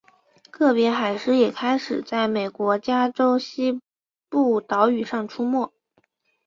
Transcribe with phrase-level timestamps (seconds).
[0.49, 3.79] 个别海狮也开始在美国加州西
[4.29, 5.71] 部岛屿上出没。